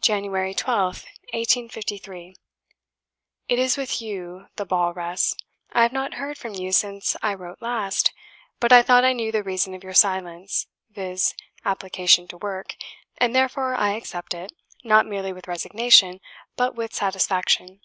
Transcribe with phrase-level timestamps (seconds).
[0.00, 2.34] "January 12th, 1853.
[3.48, 5.36] "It is with YOU the ball rests.
[5.72, 8.12] I have not heard from you since I wrote last;
[8.58, 11.32] but I thought I knew the reason of your silence, viz.
[11.64, 12.74] application to work,
[13.18, 14.50] and therefore I accept it,
[14.82, 16.18] not merely with resignation,
[16.56, 17.80] but with satisfaction.